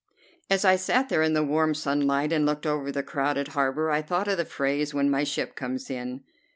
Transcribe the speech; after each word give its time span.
As 0.49 0.65
I 0.65 0.77
sat 0.77 1.09
there 1.09 1.21
in 1.21 1.33
the 1.33 1.43
warm 1.43 1.75
sunlight 1.75 2.33
and 2.33 2.43
looked 2.43 2.65
over 2.65 2.91
the 2.91 3.03
crowded 3.03 3.49
harbor, 3.49 3.91
I 3.91 4.01
thought 4.01 4.27
of 4.27 4.37
the 4.37 4.45
phrase, 4.45 4.95
"When 4.95 5.11
my 5.11 5.23
ship 5.23 5.53
comes 5.55 5.91
in." 5.91 6.23